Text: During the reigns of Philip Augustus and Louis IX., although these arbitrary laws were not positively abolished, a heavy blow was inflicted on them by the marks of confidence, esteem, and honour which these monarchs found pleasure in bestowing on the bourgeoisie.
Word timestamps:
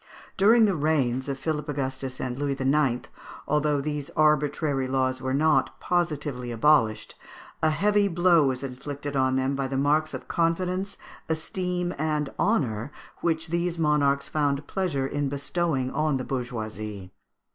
During 0.35 0.65
the 0.65 0.75
reigns 0.75 1.29
of 1.29 1.37
Philip 1.37 1.69
Augustus 1.69 2.19
and 2.19 2.39
Louis 2.39 2.59
IX., 2.59 3.07
although 3.47 3.79
these 3.79 4.09
arbitrary 4.17 4.87
laws 4.87 5.21
were 5.21 5.31
not 5.31 5.79
positively 5.79 6.49
abolished, 6.51 7.13
a 7.61 7.69
heavy 7.69 8.07
blow 8.07 8.47
was 8.47 8.63
inflicted 8.63 9.15
on 9.15 9.35
them 9.35 9.55
by 9.55 9.67
the 9.67 9.77
marks 9.77 10.15
of 10.15 10.27
confidence, 10.27 10.97
esteem, 11.29 11.93
and 11.99 12.33
honour 12.39 12.91
which 13.17 13.49
these 13.49 13.77
monarchs 13.77 14.27
found 14.27 14.65
pleasure 14.65 15.05
in 15.05 15.29
bestowing 15.29 15.91
on 15.91 16.17
the 16.17 16.23
bourgeoisie. 16.25 17.11